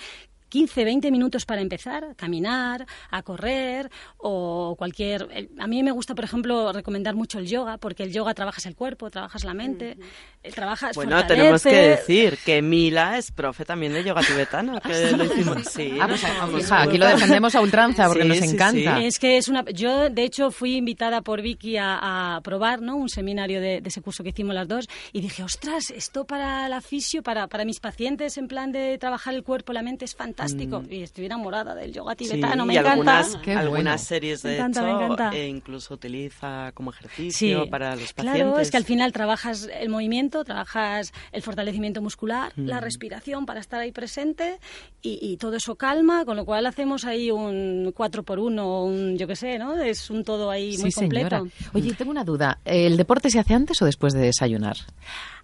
15, 0.53 0.85
20 0.85 1.09
minutos 1.09 1.47
para 1.47 1.61
empezar, 1.61 2.03
a 2.03 2.13
caminar, 2.13 2.85
a 3.09 3.23
correr 3.23 3.89
o 4.17 4.75
cualquier... 4.77 5.49
A 5.57 5.65
mí 5.65 5.81
me 5.81 5.89
gusta, 5.89 6.13
por 6.13 6.25
ejemplo, 6.25 6.71
recomendar 6.71 7.15
mucho 7.15 7.39
el 7.39 7.47
yoga, 7.47 7.79
porque 7.79 8.03
el 8.03 8.13
yoga 8.13 8.35
trabajas 8.35 8.67
el 8.67 8.75
cuerpo, 8.75 9.09
trabajas 9.09 9.45
la 9.45 9.55
mente, 9.55 9.97
eh, 10.43 10.51
trabajas... 10.51 10.95
Bueno, 10.95 11.25
tenemos 11.25 11.63
que 11.63 11.75
decir 11.75 12.37
que 12.45 12.61
Mila 12.61 13.17
es 13.17 13.31
profe 13.31 13.65
también 13.65 13.93
de 13.93 14.03
yoga 14.03 14.21
tibetano, 14.21 14.79
que 14.79 15.11
lo 15.17 15.23
hicimos... 15.23 15.63
Sí, 15.71 15.97
ah, 15.99 16.07
pues, 16.51 16.71
aquí 16.71 16.99
lo 16.99 17.07
defendemos 17.07 17.55
a 17.55 17.61
ultranza 17.61 18.07
porque 18.07 18.25
nos 18.25 18.37
encanta. 18.43 19.01
Es 19.01 19.17
que 19.17 19.37
es 19.37 19.47
una... 19.47 19.65
Yo, 19.71 20.11
de 20.11 20.23
hecho, 20.23 20.51
fui 20.51 20.75
invitada 20.75 21.23
por 21.23 21.41
Vicky 21.41 21.77
a, 21.79 22.39
probar 22.43 22.79
¿no? 22.79 22.95
un 22.95 23.09
seminario 23.09 23.59
de, 23.59 23.81
ese 23.83 24.03
curso 24.03 24.21
que 24.21 24.29
hicimos 24.29 24.53
las 24.53 24.67
dos 24.67 24.87
y 25.13 25.21
dije, 25.21 25.41
ostras, 25.41 25.89
esto 25.89 26.25
para 26.25 26.69
la 26.69 26.79
fisio, 26.81 27.23
para, 27.23 27.47
para 27.47 27.65
mis 27.65 27.79
pacientes 27.79 28.37
en 28.37 28.47
plan 28.47 28.71
de 28.71 28.99
trabajar 28.99 29.33
el 29.33 29.41
cuerpo, 29.41 29.73
la 29.73 29.81
mente 29.81 30.05
es 30.05 30.13
fantástico 30.13 30.42
fantástico. 30.49 30.81
Mm. 30.81 30.93
Y 30.93 31.03
estoy 31.03 31.25
enamorada 31.25 31.75
del 31.75 31.91
yoga 31.93 32.13
Sí, 32.17 32.25
tibetano, 32.25 32.65
me 32.65 32.73
y 32.73 32.77
encanta. 32.77 32.91
algunas, 32.91 33.35
Qué 33.37 33.53
algunas 33.53 33.83
bueno. 33.83 33.97
series, 33.97 34.43
Me 34.43 34.49
de 34.51 34.55
encanta, 34.57 34.81
me 34.83 34.89
hecho, 34.91 35.03
encanta. 35.05 35.37
e 35.37 35.47
incluso 35.47 35.93
utiliza 35.93 36.71
como 36.73 36.91
ejercicio 36.91 37.69
para 37.69 37.95
los 37.95 38.13
pacientes. 38.13 38.41
Claro, 38.43 38.59
es 38.59 38.71
que 38.71 38.77
al 38.77 38.83
final 38.85 39.11
trabajas 39.13 39.69
el 39.79 39.89
movimiento, 39.89 40.43
trabajas 40.43 41.13
el 41.31 41.41
fortalecimiento 41.41 42.01
muscular, 42.01 42.51
la 42.55 42.77
Mm. 42.79 42.83
respiración 42.83 43.45
para 43.45 43.59
estar 43.59 43.79
ahí 43.79 43.91
presente 43.91 44.59
y, 45.01 45.19
y 45.21 45.37
todo 45.37 45.55
eso 45.55 45.75
calma, 45.75 46.25
con 46.25 46.37
lo 46.37 46.45
cual 46.45 46.65
hacemos 46.65 47.05
ahí 47.05 47.31
un 47.31 47.91
4 47.95 48.23
por 48.23 48.39
1 48.39 48.83
un 48.83 49.17
yo 49.17 49.27
qué 49.27 49.35
sé, 49.35 49.57
¿no? 49.59 49.75
Es 49.81 50.09
un 50.09 50.23
todo 50.23 50.49
ahí 50.49 50.77
muy 50.77 50.91
sí, 50.91 50.99
completo. 50.99 51.29
señora. 51.37 51.51
Oye, 51.73 51.93
tengo 51.93 52.11
una 52.11 52.23
duda. 52.23 52.59
¿El 52.65 52.97
deporte 52.97 53.29
se 53.29 53.39
hace 53.39 53.53
antes 53.53 53.81
o 53.81 53.85
después 53.85 54.13
de 54.13 54.19
desayunar? 54.21 54.77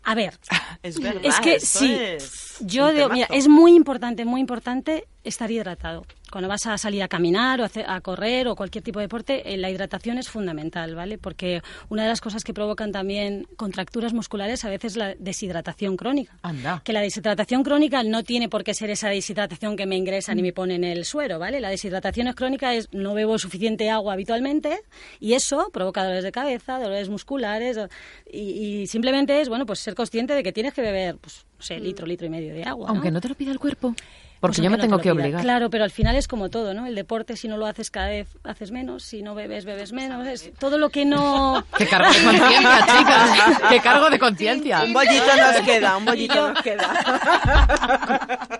A 0.04 0.16
ver, 0.16 0.38
Es 0.84 1.00
verdad, 1.00 1.22
es 1.26 1.40
que 1.40 1.60
sí, 1.60 1.94
es 1.94 2.58
yo 2.62 2.92
digo, 2.92 3.10
mira, 3.10 3.28
es 3.32 3.48
muy 3.48 3.76
importante, 3.76 4.26
muy 4.26 4.42
importante 4.42 5.08
estar 5.24 5.50
hidratado. 5.52 6.06
Cuando 6.32 6.48
vas 6.48 6.66
a 6.68 6.78
salir 6.78 7.02
a 7.02 7.08
caminar 7.08 7.60
o 7.60 7.66
a, 7.66 8.02
correr 8.02 8.48
o 8.48 8.56
cualquier 8.56 8.84
tipo 8.84 9.00
de 9.00 9.06
deporte, 9.06 9.54
eh, 9.54 9.58
la 9.58 9.70
hidratación 9.70 10.18
es 10.20 10.30
fundamental, 10.30 10.94
¿vale? 10.94 11.18
Porque 11.18 11.62
una 11.90 12.04
de 12.04 12.10
las 12.10 12.22
cosas 12.22 12.44
que 12.44 12.54
provocan 12.54 12.92
también 12.92 13.48
contracturas 13.56 14.14
musculares 14.14 14.64
a 14.64 14.70
veces 14.70 14.94
es 14.94 14.98
la 14.98 15.16
deshidratación 15.16 15.98
crónica. 15.98 16.38
Anda. 16.44 16.82
Que 16.84 16.94
la 16.94 17.02
deshidratación 17.02 17.64
crónica 17.64 18.04
no 18.04 18.24
tiene 18.24 18.48
por 18.48 18.64
qué 18.64 18.74
ser 18.74 18.92
esa 18.92 19.10
deshidratación 19.10 19.76
que 19.76 19.88
me 19.88 19.98
ingresan 19.98 20.38
y 20.38 20.44
me 20.44 20.54
ponen 20.54 20.84
el 20.84 21.04
suero, 21.04 21.40
¿vale? 21.40 21.60
La 21.60 21.70
deshidratación 21.70 22.28
es 22.28 22.36
crónica 22.36 22.74
es 22.74 22.90
no 22.92 23.14
bebo 23.14 23.38
suficiente 23.40 23.90
agua 23.90 24.14
habitualmente 24.14 24.82
y 25.20 25.34
eso 25.34 25.70
provoca 25.74 26.04
dolores 26.04 26.24
de 26.24 26.32
cabeza, 26.32 26.80
dolores 26.80 27.10
musculares 27.10 27.80
y, 28.32 28.40
y 28.40 28.88
simplemente 28.88 29.42
es, 29.42 29.50
bueno, 29.50 29.66
pues 29.66 29.80
ser 29.80 29.96
consciente 29.96 30.34
de 30.34 30.44
que 30.44 30.52
tienes 30.52 30.74
que 30.74 30.82
beber, 30.82 31.18
pues, 31.18 31.46
no 31.58 31.64
sé, 31.64 31.80
litro, 31.80 32.06
litro 32.06 32.28
y 32.28 32.30
medio 32.30 32.54
de 32.54 32.64
agua. 32.64 32.88
¿no? 32.88 32.94
Aunque 32.94 33.12
no 33.12 33.20
te 33.20 33.30
lo 33.30 33.36
pida 33.36 33.52
el 33.52 33.60
cuerpo. 33.60 33.96
Pues 34.40 34.52
Porque 34.56 34.62
yo 34.62 34.72
me 34.72 34.78
tengo 34.78 34.92
no 34.94 34.98
te 35.00 35.04
que 35.04 35.12
obligar. 35.12 35.42
Claro, 35.42 35.70
pero 35.70 35.84
al 35.84 35.92
final 35.92 36.16
es 36.16 36.26
como 36.28 36.50
todo, 36.50 36.74
¿no? 36.74 36.86
El 36.86 36.96
deporte, 36.96 37.36
si 37.36 37.50
no 37.50 37.58
lo 37.58 37.66
haces 37.66 37.92
cada 37.92 38.08
vez, 38.08 38.28
haces 38.46 38.72
menos. 38.72 39.04
Si 39.04 39.22
no 39.22 39.36
bebes, 39.36 39.66
bebes 39.66 39.92
menos. 39.92 40.26
Es 40.28 40.54
todo 40.58 40.78
lo 40.78 40.90
que 40.90 41.04
no... 41.04 41.66
Qué 41.78 41.86
cargo 41.86 42.08
de 42.10 42.24
conciencia, 42.24 42.86
chicas. 42.98 43.62
Qué 43.70 43.80
cargo 43.82 44.10
de 44.10 44.18
conciencia. 44.20 44.84
Un 44.84 44.94
bollito 44.94 45.26
nos 45.36 45.62
queda, 45.66 45.98
un 45.98 46.06
bollito 46.06 46.54
nos 46.54 46.62
queda. 46.62 46.90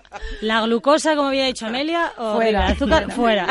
La 0.42 0.60
glucosa, 0.62 1.16
como 1.16 1.28
había 1.28 1.46
dicho 1.46 1.66
Amelia, 1.66 2.12
o 2.18 2.34
Fuera. 2.34 2.66
el 2.66 2.72
azúcar, 2.74 3.10
fuera. 3.12 3.46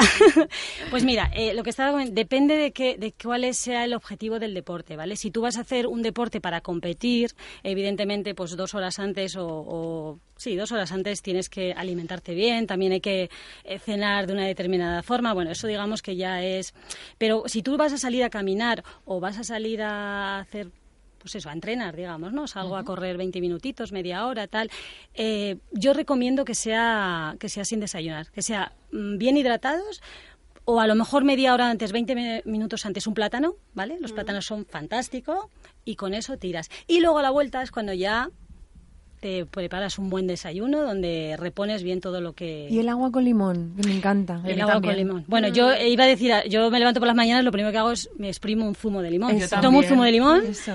pues 0.91 1.03
mira, 1.03 1.29
eh, 1.33 1.53
lo 1.53 1.63
que 1.63 1.71
estaba 1.71 1.91
comen- 1.97 2.11
depende 2.13 2.55
de, 2.57 2.71
que, 2.71 2.95
de 2.97 3.11
cuál 3.21 3.51
sea 3.55 3.83
el 3.85 3.93
objetivo 3.93 4.37
del 4.39 4.53
deporte, 4.53 4.95
¿vale? 4.95 5.15
Si 5.15 5.31
tú 5.31 5.41
vas 5.41 5.57
a 5.57 5.61
hacer 5.61 5.87
un 5.87 6.01
deporte 6.03 6.41
para 6.41 6.61
competir, 6.61 7.31
evidentemente, 7.63 8.35
pues 8.35 8.55
dos 8.55 8.75
horas 8.75 8.99
antes 8.99 9.35
o, 9.35 9.47
o- 9.47 10.19
sí, 10.39 10.55
dos 10.55 10.71
horas 10.71 10.91
antes 10.91 11.21
tienes 11.21 11.49
que 11.49 11.73
alimentarte 11.73 12.33
bien, 12.33 12.65
también 12.65 12.93
hay 12.93 13.01
que 13.01 13.29
eh, 13.65 13.77
cenar 13.77 14.25
de 14.25 14.33
una 14.33 14.45
determinada 14.47 15.03
forma. 15.03 15.33
Bueno, 15.33 15.51
eso 15.51 15.67
digamos 15.67 16.01
que 16.01 16.15
ya 16.15 16.41
es. 16.43 16.73
Pero 17.17 17.43
si 17.47 17.61
tú 17.61 17.75
vas 17.77 17.91
a 17.93 17.97
salir 17.97 18.23
a 18.23 18.29
caminar 18.29 18.83
o 19.05 19.19
vas 19.19 19.37
a 19.37 19.43
salir 19.43 19.81
a 19.81 20.39
hacer 20.39 20.71
pues 21.19 21.35
eso, 21.35 21.49
a 21.49 21.51
entrenar, 21.53 21.97
digamos, 21.97 22.31
¿no? 22.31 22.47
Salgo 22.47 22.77
a 22.77 22.85
correr 22.85 23.17
20 23.17 23.41
minutitos, 23.41 23.91
media 23.91 24.25
hora, 24.25 24.47
tal. 24.47 24.71
Eh, 25.13 25.57
yo 25.73 25.91
recomiendo 25.91 26.45
que 26.45 26.55
sea, 26.55 27.35
que 27.39 27.49
sea 27.49 27.65
sin 27.65 27.81
desayunar, 27.81 28.31
que 28.31 28.41
sea 28.41 28.71
mm, 28.93 29.17
bien 29.17 29.35
hidratados 29.35 30.01
o 30.63 30.79
a 30.79 30.87
lo 30.87 30.95
mejor 30.95 31.25
media 31.25 31.53
hora 31.53 31.69
antes, 31.69 31.91
20 31.91 32.15
mi- 32.15 32.41
minutos 32.49 32.85
antes 32.85 33.05
un 33.05 33.15
plátano, 33.15 33.55
¿vale? 33.73 33.97
Los 33.99 34.13
plátanos 34.13 34.45
son 34.45 34.65
fantásticos 34.65 35.47
y 35.83 35.95
con 35.97 36.13
eso 36.13 36.37
tiras. 36.37 36.69
Y 36.87 37.01
luego 37.01 37.17
a 37.17 37.21
la 37.23 37.31
vuelta 37.31 37.61
es 37.63 37.71
cuando 37.71 37.91
ya 37.91 38.29
te 39.19 39.45
preparas 39.45 39.99
un 39.99 40.09
buen 40.09 40.27
desayuno 40.27 40.81
donde 40.81 41.35
repones 41.37 41.83
bien 41.83 42.01
todo 42.01 42.21
lo 42.21 42.33
que... 42.33 42.67
Y 42.69 42.79
el 42.79 42.89
agua 42.89 43.11
con 43.11 43.23
limón, 43.23 43.73
que 43.75 43.87
me 43.87 43.95
encanta. 43.95 44.41
El 44.45 44.61
agua 44.61 44.81
con 44.81 44.95
limón. 44.95 45.25
Bueno, 45.27 45.49
yo 45.49 45.75
iba 45.75 46.05
a 46.05 46.07
decir, 46.07 46.31
yo 46.49 46.69
me 46.71 46.79
levanto 46.79 46.99
por 46.99 47.07
las 47.07 47.15
mañanas, 47.15 47.43
lo 47.43 47.51
primero 47.51 47.71
que 47.71 47.77
hago 47.77 47.91
es 47.91 48.09
me 48.17 48.27
exprimo 48.27 48.65
un 48.65 48.75
zumo 48.75 49.01
de 49.01 49.11
limón. 49.11 49.35
Eso. 49.35 49.59
Tomo 49.61 49.79
un 49.79 49.83
zumo 49.83 50.03
de 50.03 50.11
limón, 50.11 50.45
Eso. 50.45 50.73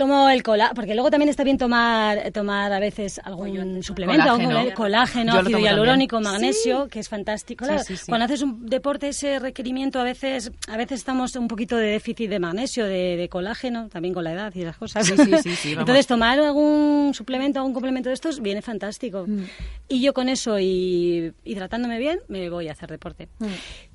Tomo 0.00 0.30
el 0.30 0.42
colágeno, 0.42 0.74
porque 0.74 0.94
luego 0.94 1.10
también 1.10 1.28
está 1.28 1.44
bien 1.44 1.58
tomar, 1.58 2.30
tomar 2.32 2.72
a 2.72 2.80
veces 2.80 3.20
algún 3.22 3.82
suplemento, 3.82 4.22
Colágeno. 4.30 4.58
algún 4.58 4.72
colágeno, 4.72 5.32
ácido 5.34 5.58
hialurónico, 5.58 6.22
magnesio, 6.22 6.88
que 6.88 7.00
es 7.00 7.08
fantástico. 7.10 7.66
Sí, 7.66 7.68
Claro, 7.68 7.84
sí, 7.84 7.98
sí. 7.98 8.04
Cuando 8.08 8.24
haces 8.24 8.40
un 8.40 8.64
deporte, 8.64 9.08
ese 9.08 9.38
requerimiento 9.38 10.00
a 10.00 10.04
veces, 10.04 10.52
a 10.68 10.78
veces 10.78 11.00
estamos 11.00 11.36
un 11.36 11.48
poquito 11.48 11.76
de 11.76 11.88
déficit 11.88 12.30
de 12.30 12.38
magnesio, 12.38 12.86
de, 12.86 13.18
de 13.18 13.28
colágeno, 13.28 13.90
también 13.90 14.14
con 14.14 14.24
la 14.24 14.32
edad 14.32 14.54
y 14.54 14.62
las 14.62 14.78
cosas. 14.78 15.06
Entonces 15.64 16.06
tomar 16.06 16.40
algún 16.40 17.12
suplemento, 17.12 17.58
algún 17.58 17.74
complemento 17.74 18.08
de 18.08 18.14
estos 18.14 18.40
viene 18.40 18.62
fantástico. 18.62 19.26
Mm. 19.28 19.44
Y 19.90 20.00
yo 20.00 20.14
con 20.14 20.30
eso 20.30 20.58
y 20.58 21.34
hidratándome 21.44 21.98
bien, 21.98 22.20
me 22.28 22.48
voy 22.48 22.68
a 22.68 22.72
hacer 22.72 22.90
deporte. 22.90 23.28
Mm. 23.38 23.46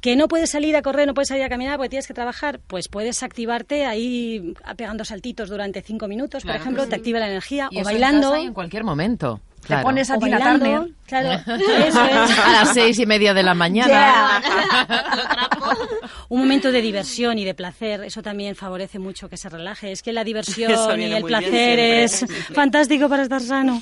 Que 0.02 0.16
no 0.16 0.28
puedes 0.28 0.52
salir 0.52 0.76
a 0.76 0.84
correr, 0.84 1.08
no 1.08 1.16
puedes 1.16 1.30
salir 1.30 1.44
a 1.46 1.50
caminar 1.50 1.78
porque 1.78 1.90
tienes 1.90 2.06
que 2.06 2.14
trabajar, 2.14 2.60
pues 2.68 2.90
puedes 2.90 3.24
activarte 3.24 3.88
ahí 3.88 4.54
pegando 4.78 5.04
saltitos 5.04 5.50
durante 5.50 5.82
cinco 5.82 5.95
minutos, 6.08 6.44
Claro 6.44 6.58
por 6.58 6.62
ejemplo, 6.62 6.88
te 6.88 6.96
activa 6.96 7.20
la 7.20 7.28
energía, 7.28 7.68
Y 7.72 7.78
o 7.78 7.82
eso 7.82 7.90
en 7.90 7.94
bailando. 7.96 8.30
casa 8.32 8.42
y 8.42 8.46
en 8.48 8.54
cualquier 8.54 8.84
momento. 8.84 9.40
Claro. 9.62 9.82
pones 9.82 10.12
a 10.12 10.20
Tina 10.20 10.38
Turner. 10.38 10.90
claro, 11.08 11.32
eso 11.88 12.06
es. 12.06 12.38
a 12.40 12.52
las 12.52 12.74
seis 12.76 13.00
y 13.00 13.06
media 13.08 13.34
de 13.34 13.42
la 13.42 13.56
mañana. 13.56 14.40
Un 16.30 16.40
momento 16.40 16.72
de 16.72 16.82
diversión 16.82 17.40
y 17.40 17.46
de 17.46 17.56
placer, 17.56 18.04
eso 18.04 18.22
también 18.22 18.56
favorece 18.56 19.00
mucho 19.00 19.28
que 19.28 19.38
se 19.38 19.50
relaje. 19.50 19.92
Es 19.92 20.04
que 20.04 20.14
la 20.14 20.24
diversión 20.24 21.00
y 21.00 21.06
el 21.06 21.24
placer 21.24 21.80
es 21.80 22.12
siempre. 22.12 22.38
fantástico 22.54 23.10
para 23.10 23.24
estar 23.24 23.42
sano. 23.42 23.82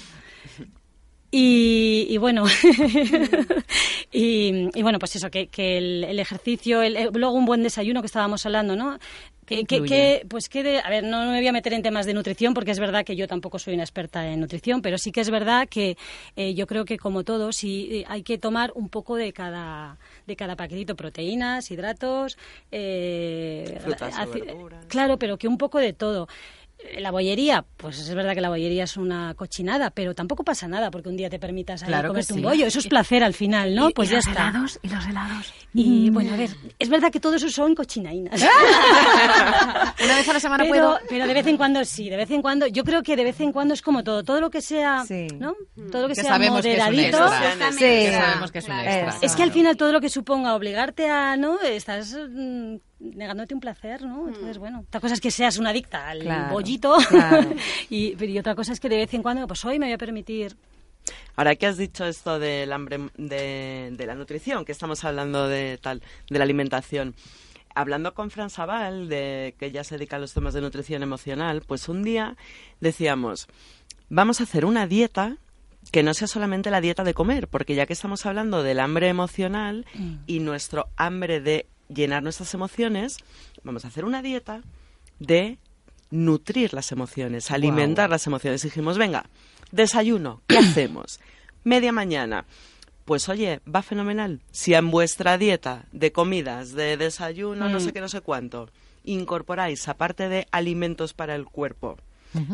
Y, 1.36 2.06
y 2.10 2.18
bueno, 2.18 2.46
y, 4.12 4.70
y 4.78 4.82
bueno, 4.84 5.00
pues 5.00 5.16
eso, 5.16 5.30
que, 5.32 5.48
que 5.48 5.78
el, 5.80 6.04
el 6.04 6.20
ejercicio, 6.20 6.82
el- 6.84 6.96
eh, 6.96 7.10
luego 7.12 7.34
un 7.34 7.46
buen 7.46 7.64
desayuno 7.64 8.02
que 8.02 8.06
estábamos 8.06 8.46
hablando, 8.46 8.76
¿no? 8.76 9.00
Que, 9.46 9.56
que- 9.66 9.76
incluye? 9.76 9.88
que, 10.22 10.26
pues 10.28 10.50
que 10.50 10.64
de- 10.64 10.80
a 10.80 10.90
ver, 10.90 11.04
no, 11.04 11.26
no 11.26 11.32
me 11.32 11.38
voy 11.38 11.48
a 11.48 11.52
meter 11.52 11.74
en 11.74 11.82
temas 11.82 12.06
de 12.06 12.14
nutrición 12.14 12.54
porque 12.54 12.72
es 12.72 12.80
verdad 12.80 13.04
que 13.06 13.16
yo 13.16 13.28
tampoco 13.28 13.60
soy 13.60 13.74
una 13.74 13.84
experta 13.84 14.28
en 14.28 14.40
nutrición, 14.40 14.82
pero 14.82 14.98
sí 14.98 15.12
que 15.12 15.22
es 15.22 15.30
verdad 15.30 15.68
que 15.70 15.98
eh, 16.36 16.54
yo 16.54 16.66
creo 16.68 16.86
que 16.86 16.98
como 16.98 17.24
todo, 17.24 17.52
sí 17.52 17.90
eh, 17.92 18.06
hay 18.08 18.24
que 18.24 18.38
tomar 18.38 18.72
un 18.76 18.90
poco 18.90 19.16
de 19.16 19.34
cada 19.34 19.98
de 20.28 20.36
cada 20.36 20.56
paquetito, 20.56 20.96
proteínas, 20.96 21.70
hidratos, 21.72 22.38
eh, 22.72 23.78
Frutas 23.82 24.18
verduras. 24.48 24.86
Claro, 24.88 25.18
pero 25.18 25.38
que 25.38 25.48
un 25.48 25.58
poco 25.58 25.80
de 25.80 25.94
todo. 25.94 26.28
La 27.00 27.12
bollería, 27.12 27.66
pues 27.78 27.98
es 28.00 28.14
verdad 28.14 28.34
que 28.36 28.42
la 28.42 28.50
bollería 28.50 28.84
es 28.84 28.98
una 28.98 29.34
cochinada, 29.36 29.90
pero 29.90 30.14
tampoco 30.14 30.44
pasa 30.44 30.68
nada 30.68 30.92
porque 30.92 31.10
un 31.10 31.18
día 31.18 31.30
te 31.30 31.40
permitas 31.40 31.82
Claro 31.84 32.10
comerte 32.10 32.34
un 32.34 32.42
bollo. 32.44 32.66
Eso 32.68 32.80
es 32.80 32.88
placer 32.88 33.24
al 33.24 33.34
final, 33.34 33.74
¿no? 33.74 33.90
Y- 33.90 33.94
pues 33.94 34.10
y 34.10 34.12
ya 34.12 34.18
los 34.18 34.28
está. 34.28 34.50
helados, 34.50 34.80
y 34.84 34.88
los 34.90 35.06
helados. 35.08 35.54
Y 35.74 36.10
bueno, 36.12 36.34
a 36.34 36.38
ver, 36.38 36.50
es 36.78 36.90
verdad 36.90 37.12
que 37.12 37.20
todo 37.20 37.36
eso 37.36 37.50
son 37.50 37.74
cochinainas. 37.74 38.42
Una 40.04 40.16
vez 40.16 40.28
a 40.30 40.34
la 40.34 40.40
semana 40.40 40.64
pero, 40.64 40.74
puedo. 40.76 41.00
pero 41.10 41.28
de 41.28 41.34
vez 41.34 41.48
en 41.48 41.58
cuando 41.58 41.84
sí, 41.86 42.10
de 42.10 42.18
vez 42.18 42.30
en 42.32 42.42
cuando. 42.42 42.68
Yo 42.68 42.84
creo 42.84 43.02
que 43.02 43.16
de 43.16 43.24
vez 43.24 43.40
en 43.42 43.52
cuando 43.52 43.74
es 43.74 43.82
como 43.82 44.04
todo. 44.04 44.24
Todo 44.24 44.40
lo 44.42 44.50
que 44.50 44.62
sea, 44.62 45.04
Sí. 45.08 45.28
¿no? 45.40 45.56
Todo 45.92 46.04
lo 46.04 46.08
que, 46.10 46.14
Que 46.16 46.22
sea 46.22 46.38
moderadito. 46.38 47.18
extra. 47.26 47.72
Sí. 47.72 47.78
Que 47.80 48.12
sabemos 48.14 48.52
que 48.52 48.60
es 48.60 48.66
un 48.66 48.72
Claro. 48.74 48.90
extra. 49.08 49.26
Es 49.28 49.36
que 49.36 49.44
al 49.44 49.52
final 49.52 49.78
todo 49.78 49.92
lo 49.92 50.02
que 50.02 50.10
suponga 50.10 50.56
obligarte 50.56 51.10
a, 51.10 51.36
¿no? 51.38 51.60
Estás 51.62 52.16
mm, 52.30 52.76
negándote 53.04 53.54
un 53.54 53.60
placer, 53.60 54.02
¿no? 54.04 54.28
Entonces, 54.28 54.58
bueno, 54.58 54.82
otra 54.88 55.02
cosa 55.02 55.14
es 55.14 55.22
que 55.22 55.32
seas 55.32 55.58
una 55.58 55.72
adicta 55.72 56.08
al 56.10 56.20
Claro, 56.20 56.54
bollito 56.54 56.96
claro. 57.10 57.50
y, 57.90 58.16
pero 58.16 58.32
y 58.32 58.40
otra 58.40 58.56
cosa 58.56 58.74
es 58.74 58.80
que 58.80 58.90
de 58.90 58.98
vez 58.98 59.14
en 59.14 59.22
cuando, 59.22 59.46
pues 59.48 59.64
hoy 59.66 59.80
me 59.80 59.88
voy 59.88 59.94
a 59.94 59.98
permitir. 59.98 60.56
Ahora 61.36 61.56
que 61.56 61.68
has 61.68 61.78
dicho 61.78 62.06
esto 62.06 62.40
del 62.40 62.72
hambre 62.72 63.10
de, 63.18 63.90
de 63.92 64.06
la 64.06 64.16
nutrición, 64.16 64.64
que 64.64 64.72
estamos 64.72 65.04
hablando 65.04 65.48
de 65.48 65.78
tal, 65.82 66.02
de 66.30 66.38
la 66.38 66.46
alimentación. 66.46 67.14
Hablando 67.76 68.14
con 68.14 68.30
Fran 68.30 68.50
Sabal, 68.52 69.10
de 69.10 69.56
que 69.58 69.66
ella 69.66 69.84
se 69.84 69.98
dedica 69.98 70.16
a 70.16 70.20
los 70.20 70.34
temas 70.34 70.54
de 70.54 70.62
nutrición 70.62 71.02
emocional, 71.04 71.64
pues 71.66 71.90
un 71.90 72.04
día 72.04 72.38
decíamos, 72.80 73.48
vamos 74.10 74.40
a 74.40 74.44
hacer 74.44 74.64
una 74.64 74.86
dieta 74.86 75.38
que 75.92 76.04
no 76.04 76.14
sea 76.14 76.28
solamente 76.28 76.70
la 76.72 76.82
dieta 76.82 77.04
de 77.04 77.14
comer, 77.16 77.48
porque 77.48 77.76
ya 77.76 77.86
que 77.86 77.94
estamos 77.94 78.26
hablando 78.26 78.64
del 78.64 78.80
hambre 78.80 79.10
emocional 79.10 79.86
y 80.28 80.40
nuestro 80.40 80.88
hambre 80.96 81.42
de 81.42 81.66
llenar 81.94 82.24
nuestras 82.24 82.54
emociones, 82.54 83.18
vamos 83.64 83.86
a 83.86 83.88
hacer 83.88 84.06
una 84.06 84.22
dieta 84.22 84.62
de 85.20 85.58
nutrir 86.12 86.74
las 86.74 86.92
emociones, 86.92 87.52
alimentar 87.52 88.10
las 88.10 88.28
emociones. 88.28 88.62
Dijimos, 88.62 88.98
venga, 88.98 89.26
desayuno, 89.72 90.42
¿qué 90.48 90.58
hacemos? 90.60 91.20
Media 91.64 91.92
mañana. 91.92 92.46
Pues 93.06 93.28
oye, 93.28 93.60
va 93.68 93.82
fenomenal. 93.82 94.40
Si 94.52 94.74
en 94.74 94.90
vuestra 94.90 95.38
dieta 95.38 95.86
de 95.92 96.14
comidas, 96.14 96.74
de 96.74 96.96
desayuno, 96.96 97.68
no 97.68 97.80
sé 97.82 97.92
qué, 97.92 98.00
no 98.00 98.08
sé 98.08 98.22
cuánto, 98.22 98.70
incorporáis, 99.04 99.90
aparte 99.90 100.30
de 100.30 100.48
alimentos 100.52 101.14
para 101.14 101.36
el 101.36 101.46
cuerpo, 101.46 101.98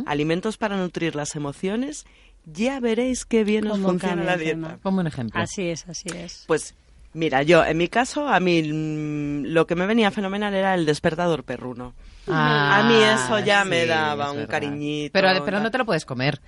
alimentos 0.08 0.58
para 0.58 0.76
nutrir 0.76 1.16
las 1.16 1.36
emociones, 1.36 2.06
ya 2.46 2.80
veréis 2.80 3.26
qué 3.26 3.44
bien 3.44 3.68
os 3.68 3.80
funciona 3.80 4.24
la 4.24 4.38
dieta. 4.38 4.80
Ponme 4.82 5.02
un 5.02 5.08
ejemplo. 5.08 5.40
Así 5.40 5.70
es, 5.70 5.88
así 5.88 6.10
es. 6.16 6.46
Pues 6.48 6.74
mira, 7.14 7.44
yo, 7.44 7.64
en 7.66 7.78
mi 7.78 7.88
caso, 7.88 8.28
a 8.28 8.40
mí 8.40 8.62
mm, 8.64 9.46
lo 9.48 9.68
que 9.68 9.76
me 9.76 9.86
venía 9.86 10.12
fenomenal 10.12 10.54
era 10.54 10.74
el 10.76 10.86
despertador 10.86 11.44
perruno. 11.44 11.94
Ah, 12.28 12.80
a 12.80 12.84
mí 12.88 12.96
eso 12.96 13.40
ya 13.40 13.66
me 13.66 13.86
daba 13.86 14.26
es 14.26 14.30
un 14.32 14.36
verdad. 14.38 14.52
cariñito. 14.52 15.14
Pero, 15.14 15.44
pero 15.46 15.60
no 15.60 15.72
te 15.72 15.78
lo 15.78 15.86
puedes 15.86 16.06
comer. 16.06 16.40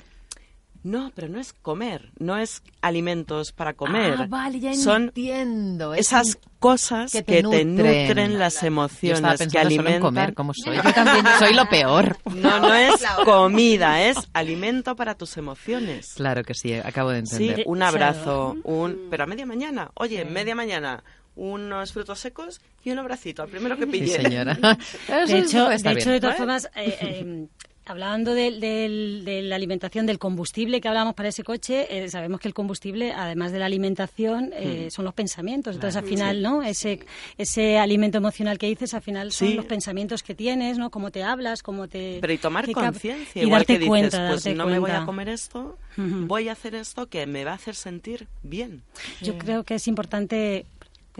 No, 0.84 1.12
pero 1.14 1.30
no 1.30 1.40
es 1.40 1.54
comer, 1.54 2.10
no 2.18 2.38
es 2.38 2.64
alimentos 2.82 3.52
para 3.52 3.74
comer. 3.74 4.16
Ah, 4.18 4.26
vale, 4.28 4.60
ya 4.60 4.74
Son 4.74 5.04
entiendo. 5.04 5.94
Es 5.94 6.08
esas 6.08 6.40
cosas 6.60 7.12
que 7.12 7.20
que 7.24 7.44
te 7.44 7.50
te, 7.50 7.66
nutren. 7.66 7.76
nutren, 8.08 8.40
las 8.40 8.62
Yo 8.62 8.68
emociones, 8.68 9.18
estaba 9.20 9.34
que 9.34 9.38
pensando 9.38 9.60
solo 9.70 9.72
en 9.72 9.80
alimentan. 9.86 10.02
comer, 10.02 10.34
como 10.34 10.54
soy. 10.56 10.78
Yo 10.78 10.94
también 10.94 11.26
soy 11.40 11.54
lo 11.54 11.70
peor. 11.70 12.18
No, 12.34 12.60
no 12.60 12.74
es 12.76 13.04
comida, 13.26 14.02
es 14.08 14.18
alimento 14.34 14.96
para 14.96 15.14
tus 15.16 15.38
emociones. 15.38 16.14
Claro 16.16 16.44
que 16.44 16.56
sí, 16.56 16.74
acabo 16.74 17.12
de 17.12 17.26
Sí, 17.28 17.36
entender. 17.50 17.64
un 17.68 17.84
abrazo, 17.84 18.58
un, 18.64 19.08
pero 19.12 19.24
a 19.26 19.28
media 19.28 19.46
mañana. 19.46 19.92
Oye, 19.94 20.26
media 20.26 20.56
mañana 20.56 21.04
unos 21.36 21.94
frutos 21.94 22.20
secos 22.20 22.60
y 22.84 22.92
un 22.92 23.00
abracito, 23.00 23.44
al 23.44 23.50
primero 23.50 23.78
que 23.78 23.86
Sí, 23.86 23.92
pille. 23.92 24.08
señora. 24.22 24.58
Eso 25.08 25.34
De 25.34 25.40
hecho, 25.40 25.72
está 25.72 25.90
de, 25.94 26.00
hecho, 26.00 26.10
bien. 26.10 26.14
de 26.16 26.20
todas 26.22 26.38
formas, 26.38 26.66
eh, 26.76 26.98
eh, 27.02 27.48
hablando 27.92 28.34
del- 28.34 28.60
del- 28.60 29.24
de, 29.24 29.42
la 29.44 29.56
alimentación, 29.56 30.06
del 30.06 30.18
combustible 30.20 30.82
que 30.82 30.88
hablamos 30.88 31.14
para 31.14 31.30
ese 31.30 31.44
coche, 31.44 31.88
eh, 31.90 32.10
sabemos 32.10 32.40
que 32.40 32.48
el 32.48 32.54
combustible, 32.54 33.12
además 33.14 33.52
de 33.52 33.60
la 33.60 33.66
alimentación, 33.68 34.52
eh, 34.54 34.86
Hmm. 34.88 34.92
son 34.92 35.06
los 35.06 35.14
pensamientos. 35.14 35.76
Entonces, 35.76 35.96
al 35.98 36.06
final, 36.08 36.42
¿no? 36.42 36.64
Ese, 36.64 37.00
ese 37.38 37.78
alimento 37.78 38.18
emocional 38.18 38.58
que 38.58 38.68
dices, 38.68 38.94
al 38.94 39.02
final 39.02 39.32
son 39.32 39.50
Sí. 39.50 39.54
los 39.54 39.66
pensamientos 39.66 40.24
que 40.24 40.34
tienes, 40.36 40.78
¿no? 40.78 40.90
Cómo 40.90 41.12
te 41.12 41.24
hablas, 41.24 41.62
cómo 41.64 41.88
te... 41.88 42.18
Pero 42.22 42.34
y 42.34 42.38
tomar 42.38 42.72
conciencia, 42.72 43.42
y 43.42 43.46
igual 43.46 43.60
darte 43.60 43.74
que 43.74 43.80
dices, 43.80 43.88
cuenta, 43.90 44.28
pues 44.30 44.44
darte 44.44 44.58
no 44.58 44.66
me 44.68 44.80
voy 44.80 44.92
a 44.92 45.06
comer 45.06 45.30
esto, 45.30 45.78
voy 45.98 46.50
a 46.50 46.54
hacer 46.54 46.76
esto 46.76 47.08
que 47.08 47.26
me 47.28 47.44
va 47.46 47.52
a 47.52 47.56
hacer 47.56 47.76
sentir 47.76 48.28
bien. 48.44 48.82
Yo 49.22 49.38
creo 49.38 49.64
que 49.64 49.76
es 49.76 49.88
importante 49.88 50.66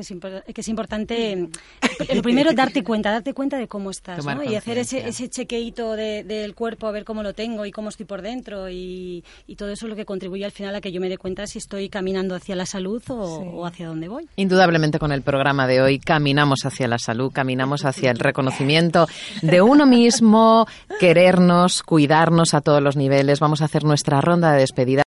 que 0.08 0.44
es, 0.48 0.54
que 0.54 0.62
es 0.62 0.68
importante 0.68 1.32
eh, 1.34 2.16
lo 2.16 2.22
primero 2.22 2.54
darte 2.54 2.84
cuenta 2.84 3.12
darte 3.12 3.34
cuenta 3.34 3.58
de 3.58 3.68
cómo 3.68 3.92
estás 3.92 4.26
¿no? 4.26 4.44
y 4.44 4.56
hacer 4.56 4.78
ese, 4.78 5.08
ese 5.08 5.30
chequeito 5.30 5.94
de- 5.96 6.24
del 6.24 6.56
cuerpo 6.56 6.88
a 6.88 6.92
ver 6.92 7.04
cómo 7.06 7.24
lo 7.24 7.34
tengo 7.34 7.66
y 7.66 7.72
cómo 7.72 7.90
estoy 7.90 8.06
por 8.06 8.22
dentro 8.22 8.70
y, 8.70 9.24
y 9.48 9.56
todo 9.56 9.70
eso 9.72 9.86
es 9.86 9.90
lo 9.90 9.96
que 9.96 10.06
contribuye 10.06 10.46
al 10.46 10.52
final 10.52 10.76
a 10.76 10.82
que 10.82 10.92
yo 10.92 11.00
me 11.02 11.10
dé 11.10 11.18
cuenta 11.18 11.48
si 11.48 11.58
estoy 11.60 11.90
caminando 11.90 12.36
hacia 12.36 12.56
la 12.56 12.66
salud 12.66 13.02
o, 13.10 13.40
Sí. 13.42 13.48
o 13.54 13.66
hacia 13.66 13.88
dónde 13.88 14.08
voy 14.08 14.28
Indudablemente 14.36 15.00
con 15.00 15.12
el 15.12 15.22
programa 15.22 15.68
de 15.68 15.82
hoy 15.82 16.00
caminamos 16.00 16.66
hacia 16.66 16.88
la 16.88 16.98
salud, 16.98 17.32
caminamos 17.32 17.86
hacia 17.86 18.12
el 18.12 18.20
reconocimiento 18.20 19.08
de 19.42 19.62
uno 19.62 19.86
mismo, 19.86 20.66
querernos, 21.00 21.84
cuidarnos 21.84 22.54
a 22.54 22.62
todos 22.62 22.82
los 22.82 22.96
niveles. 22.96 23.40
Vamos 23.40 23.62
a 23.62 23.66
hacer 23.66 23.84
nuestra 23.84 24.22
ronda 24.22 24.52
de 24.54 24.60
despedida. 24.60 25.00